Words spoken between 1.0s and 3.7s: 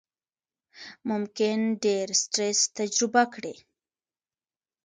ممکن ډېر سټرس تجربه کړئ،